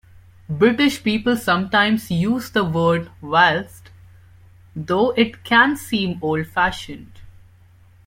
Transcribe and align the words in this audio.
British 0.49 1.03
people 1.03 1.37
sometimes 1.37 2.09
use 2.09 2.49
the 2.49 2.63
word 2.65 3.11
whilst, 3.21 3.91
though 4.75 5.11
it 5.11 5.43
can 5.43 5.75
seem 5.77 6.17
old 6.23 6.47
fashioned 6.47 7.19